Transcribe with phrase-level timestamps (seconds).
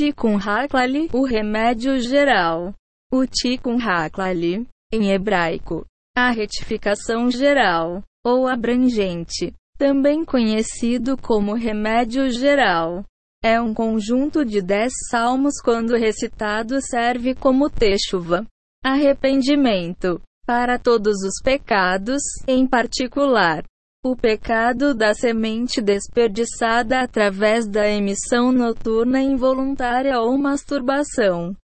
[0.00, 2.72] Tikkun Haklali, o remédio geral.
[3.12, 5.84] O Tikkun Haklali, em hebraico,
[6.16, 13.04] a retificação geral, ou abrangente, também conhecido como remédio geral.
[13.44, 18.46] É um conjunto de dez salmos quando recitado serve como techuva,
[18.82, 23.64] arrependimento, para todos os pecados, em particular,
[24.02, 31.54] o pecado da semente desperdiçada através da emissão noturna involuntária ou masturbação.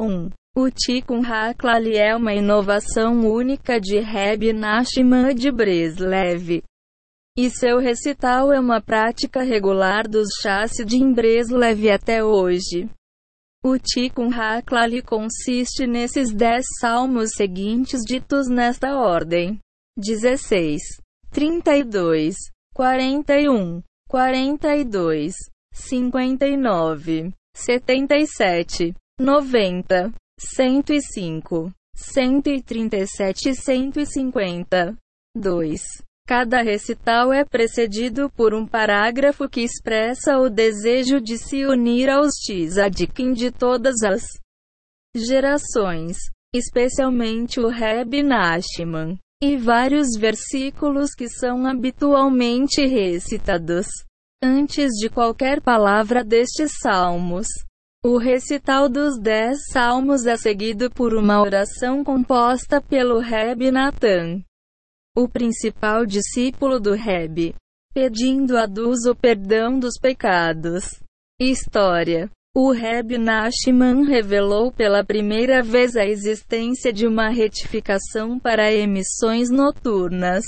[0.00, 0.30] 1.
[0.56, 6.62] O Tikkun Haklali é uma inovação única de Reb Nachman de Breslev.
[7.36, 12.88] E seu recital é uma prática regular dos Chassidim Breslev até hoje.
[13.62, 19.58] O Tikkun Haklali consiste nesses dez salmos seguintes ditos nesta ordem.
[19.98, 21.03] 16.
[21.34, 22.36] 32,
[22.72, 25.34] 41, 42,
[25.74, 34.96] 59, 77, 90, 105, 137 e 150.
[35.36, 35.82] 2.
[36.24, 42.34] Cada recital é precedido por um parágrafo que expressa o desejo de se unir aos
[42.34, 44.22] tzadikim de todas as
[45.16, 46.16] gerações,
[46.54, 53.86] especialmente o Reb Nachman e vários versículos que são habitualmente recitados
[54.42, 57.46] antes de qualquer palavra destes salmos.
[58.04, 64.42] O recital dos dez salmos é seguido por uma oração composta pelo Reb Natan,
[65.16, 67.54] o principal discípulo do Reb,
[67.94, 70.84] pedindo a Duz o perdão dos pecados.
[71.40, 79.50] História o Reb Nachman revelou pela primeira vez a existência de uma retificação para emissões
[79.50, 80.44] noturnas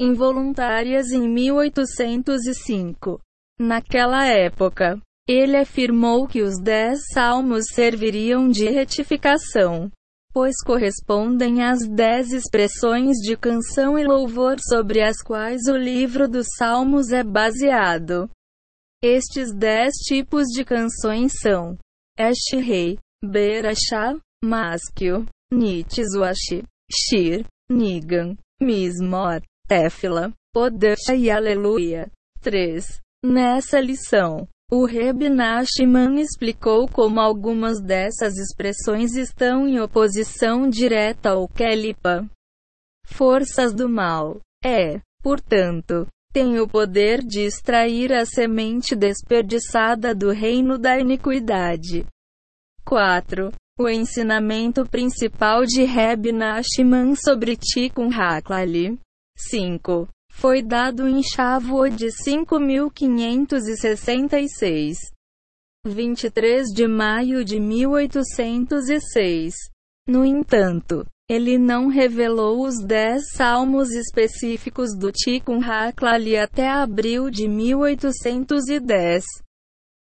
[0.00, 3.20] involuntárias em 1805.
[3.56, 9.88] Naquela época, ele afirmou que os dez salmos serviriam de retificação,
[10.32, 16.48] pois correspondem às dez expressões de canção e louvor sobre as quais o livro dos
[16.58, 18.28] salmos é baseado.
[19.04, 21.76] Estes dez tipos de canções são
[22.16, 32.08] Eshrei, Berachá, Maskil, Nitzwash, Shir, Nigan, Mismor, Tefila, Odesha e Aleluia.
[32.42, 33.00] 3.
[33.24, 41.48] Nessa lição, o Reb Nachman explicou como algumas dessas expressões estão em oposição direta ao
[41.48, 42.24] Kelipa.
[43.04, 44.40] Forças do mal.
[44.64, 52.06] É, portanto, tem o poder de extrair a semente desperdiçada do reino da iniquidade.
[52.84, 53.52] 4.
[53.78, 58.98] O ensinamento principal de Reb Nachman sobre Tikkun Haklali.
[59.36, 60.08] 5.
[60.32, 64.98] Foi dado em Shavuot de 5566.
[65.84, 69.52] 23 de maio de 1806.
[70.08, 77.48] No entanto, ele não revelou os dez salmos específicos do Tikkun Haklali até abril de
[77.48, 79.24] 1810.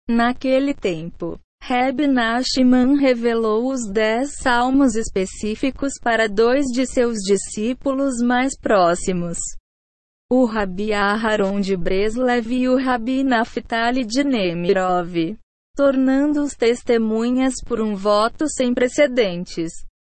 [0.07, 8.55] Naquele tempo, Reb Nachman revelou os dez salmos específicos para dois de seus discípulos mais
[8.55, 9.39] próximos.
[10.31, 15.35] O Rabi Aharon de Breslev e o Rabi Naphtali de Nemirov,
[15.75, 19.71] tornando-os testemunhas por um voto sem precedentes.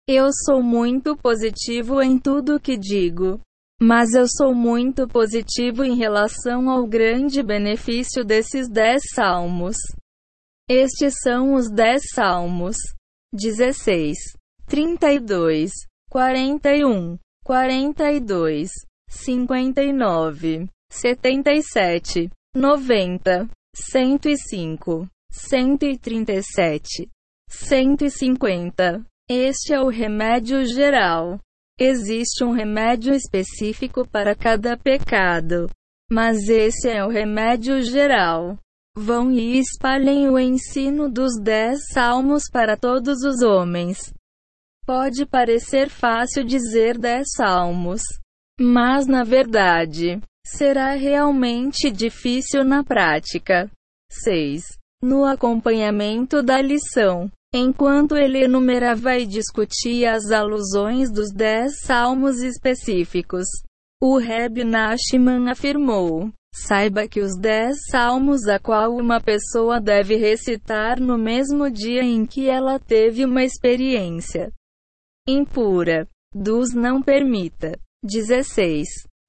[0.07, 3.39] Eu sou muito positivo em tudo que digo.
[3.83, 9.75] Mas eu sou muito positivo em relação ao grande benefício desses dez salmos.
[10.69, 12.77] Estes são os dez salmos:
[13.33, 14.17] 16,
[14.67, 15.71] 32,
[16.11, 18.69] 41, 42,
[19.09, 27.09] 59, 77, 90, 105, 137,
[27.49, 29.10] 150.
[29.33, 31.39] Este é o remédio geral.
[31.79, 35.69] Existe um remédio específico para cada pecado.
[36.11, 38.57] Mas esse é o remédio geral.
[38.93, 44.13] Vão e espalhem o ensino dos dez salmos para todos os homens.
[44.85, 48.01] Pode parecer fácil dizer dez salmos,
[48.59, 53.71] mas na verdade, será realmente difícil na prática.
[54.11, 54.61] 6.
[55.01, 57.31] No acompanhamento da lição.
[57.53, 63.45] Enquanto ele enumerava e discutia as alusões dos dez salmos específicos,
[64.01, 70.97] o Reb Nachman afirmou: Saiba que os dez salmos a qual uma pessoa deve recitar
[70.97, 74.49] no mesmo dia em que ela teve uma experiência
[75.27, 77.77] impura, dos não permita.
[78.03, 78.87] 16,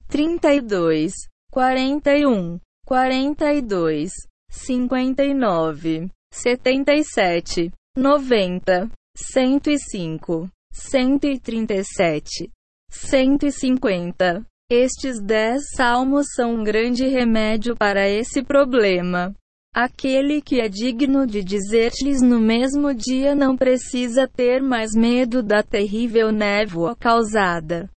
[0.08, 1.12] 32,
[1.50, 4.12] 41, 42,
[4.48, 12.50] 59, 77, 90, 105, 137,
[12.90, 14.46] 150.
[14.70, 19.34] Estes dez salmos são um grande remédio para esse problema.
[19.74, 25.62] Aquele que é digno de dizer-lhes no mesmo dia não precisa ter mais medo da
[25.62, 27.90] terrível névoa causada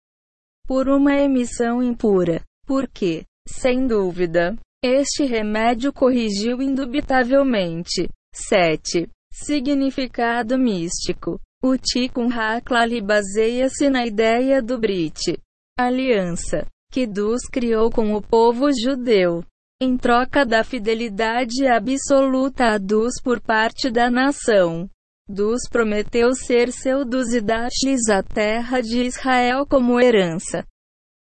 [0.68, 9.08] por uma emissão impura, porque, sem dúvida, este remédio corrigiu indubitavelmente 7.
[9.34, 11.40] Significado místico.
[11.64, 15.40] O Tikkun Haklali baseia-se na ideia do Brit,
[15.76, 19.44] aliança, que Dus criou com o povo judeu,
[19.82, 24.88] em troca da fidelidade absoluta a Dus por parte da nação.
[25.28, 30.64] Dus prometeu ser seu Dus e dar-lhes a terra de Israel como herança.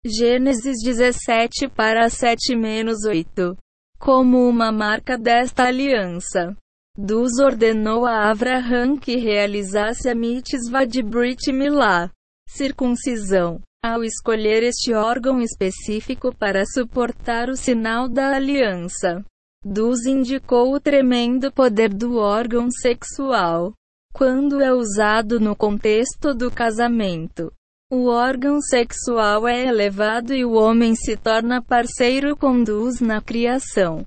[0.06, 3.54] Gênesis 17 para 7 menos 8.
[3.98, 6.56] Como uma marca desta aliança,
[6.98, 12.10] Dus ordenou a Avraham que realizasse a mitzvah de Brit Milá,
[12.48, 19.24] circuncisão, ao escolher este órgão específico para suportar o sinal da aliança.
[19.64, 23.72] Dus indicou o tremendo poder do órgão sexual
[24.12, 27.52] quando é usado no contexto do casamento.
[27.92, 34.04] O órgão sexual é elevado e o homem se torna parceiro com Dus na criação.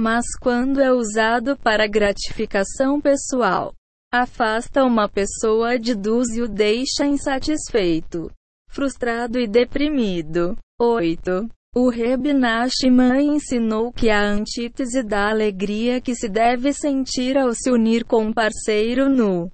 [0.00, 3.74] Mas quando é usado para gratificação pessoal,
[4.14, 8.30] afasta uma pessoa de Deus e o deixa insatisfeito,
[8.70, 10.56] frustrado e deprimido.
[10.80, 11.48] 8.
[11.74, 17.68] O Reb Nachman ensinou que a antítese da alegria que se deve sentir ao se
[17.68, 19.50] unir com um parceiro no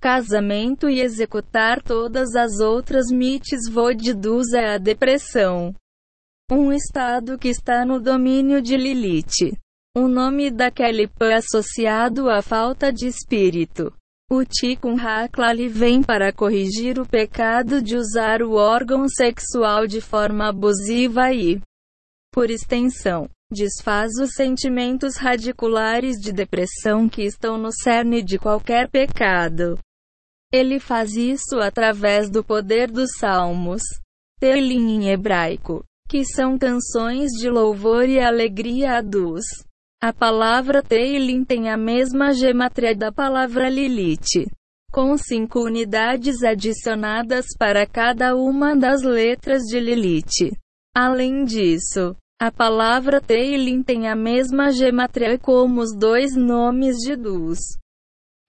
[0.00, 4.12] casamento e executar todas as outras mitzvot de
[4.56, 5.74] é a depressão.
[6.48, 9.63] Um estado que está no domínio de Lilith.
[9.96, 13.92] O nome da Kelipa é associado à falta de espírito.
[14.28, 20.48] O Tikkun Haklali vem para corrigir o pecado de usar o órgão sexual de forma
[20.48, 21.60] abusiva e,
[22.32, 29.78] por extensão, desfaz os sentimentos radiculares de depressão que estão no cerne de qualquer pecado.
[30.52, 33.82] Ele faz isso através do poder dos salmos,
[34.40, 39.44] Telim em hebraico, que são canções de louvor e alegria a Deus.
[40.06, 44.46] A palavra Teilim tem a mesma gematria da palavra Lilith,
[44.92, 50.52] com cinco unidades adicionadas para cada uma das letras de Lilith.
[50.94, 57.60] Além disso, a palavra Teilim tem a mesma gematria como os dois nomes de Dus.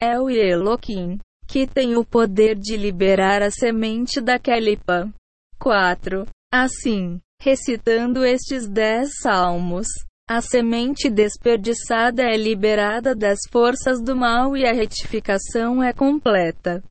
[0.02, 5.10] El e Elohim, que tem o poder de liberar a semente da Kelipa.
[5.58, 6.28] 4.
[6.54, 9.88] Assim, recitando estes dez salmos,
[10.28, 16.84] a semente desperdiçada é liberada das forças do mal e a retificação é completa.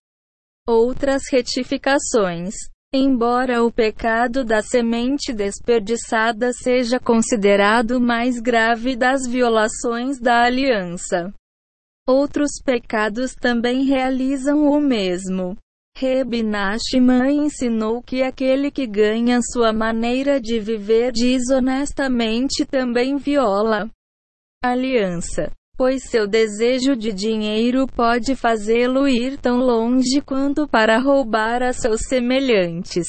[0.67, 2.55] Outras retificações.
[2.97, 11.35] Embora o pecado da semente desperdiçada seja considerado mais grave das violações da aliança,
[12.07, 15.57] outros pecados também realizam o mesmo.
[15.97, 23.89] Reb Nachman ensinou que aquele que ganha sua maneira de viver desonestamente também viola
[24.61, 31.73] aliança, pois seu desejo de dinheiro pode fazê-lo ir tão longe quanto para roubar a
[31.73, 33.07] seus semelhantes.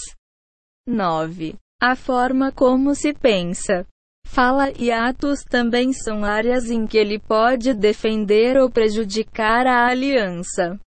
[0.87, 1.55] 9.
[1.81, 3.87] A forma como se pensa,
[4.27, 10.79] fala e atos também são áreas em que ele pode defender ou prejudicar a aliança.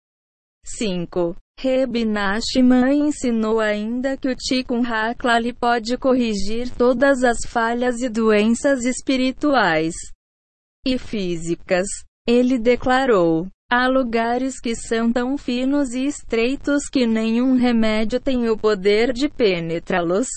[0.64, 1.36] 5.
[1.60, 8.86] Reb Nachman ensinou ainda que o Tikkun Haklali pode corrigir todas as falhas e doenças
[8.86, 9.96] espirituais
[10.86, 11.88] e físicas.
[12.28, 18.56] Ele declarou: Há lugares que são tão finos e estreitos que nenhum remédio tem o
[18.56, 20.28] poder de penetrá-los,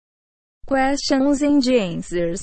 [0.68, 2.42] Questions and Answers